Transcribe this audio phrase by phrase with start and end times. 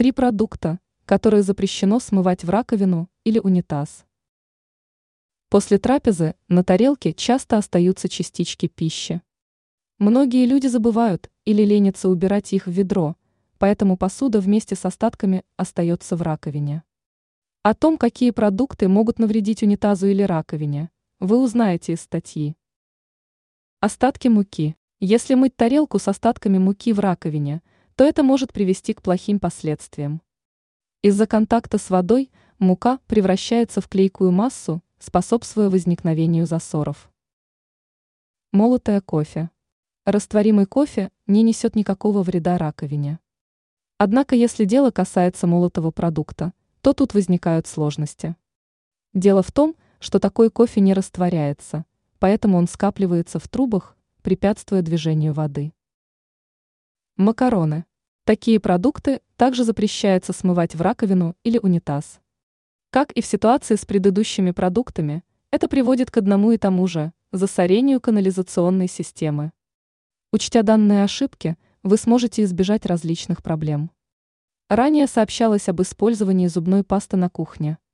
[0.00, 4.06] Три продукта, которые запрещено смывать в раковину или унитаз.
[5.50, 9.20] После трапезы на тарелке часто остаются частички пищи.
[9.98, 13.14] Многие люди забывают или ленятся убирать их в ведро,
[13.58, 16.82] поэтому посуда вместе с остатками остается в раковине.
[17.62, 20.88] О том, какие продукты могут навредить унитазу или раковине,
[21.18, 22.56] вы узнаете из статьи.
[23.80, 24.76] Остатки муки.
[24.98, 27.60] Если мыть тарелку с остатками муки в раковине,
[28.00, 30.22] то это может привести к плохим последствиям.
[31.02, 37.12] Из-за контакта с водой мука превращается в клейкую массу, способствуя возникновению засоров.
[38.52, 39.50] Молотое кофе.
[40.06, 43.18] Растворимый кофе не несет никакого вреда раковине.
[43.98, 48.34] Однако если дело касается молотого продукта, то тут возникают сложности.
[49.12, 51.84] Дело в том, что такой кофе не растворяется,
[52.18, 55.74] поэтому он скапливается в трубах, препятствуя движению воды.
[57.18, 57.84] Макароны.
[58.30, 62.20] Такие продукты также запрещается смывать в раковину или унитаз.
[62.90, 68.00] Как и в ситуации с предыдущими продуктами, это приводит к одному и тому же– засорению
[68.00, 69.50] канализационной системы.
[70.32, 73.90] Учтя данные ошибки, вы сможете избежать различных проблем.
[74.68, 77.78] Ранее сообщалось об использовании зубной пасты на кухне–